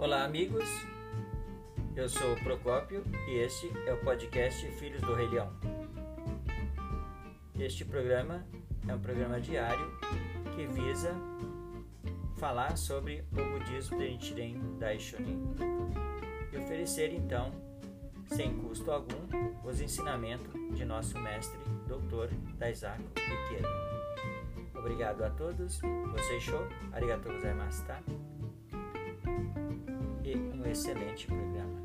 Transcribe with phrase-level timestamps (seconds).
[0.00, 0.64] Olá, amigos.
[1.94, 5.52] Eu sou o Procópio e este é o podcast Filhos do Rei Leão.
[7.58, 8.46] Este programa
[8.88, 9.92] é um programa diário
[10.56, 11.14] que visa
[12.38, 15.54] falar sobre o budismo de Nichiren Daishonin
[16.50, 17.52] e oferecer então,
[18.24, 19.28] sem custo algum,
[19.62, 22.34] os ensinamentos de nosso mestre, Dr.
[22.56, 23.68] Daisaku Ikeda.
[24.78, 25.78] Obrigado a todos.
[26.12, 26.66] Vocês show.
[26.90, 27.34] Arigatou
[27.86, 28.00] tá?
[30.70, 31.80] Excelente programa.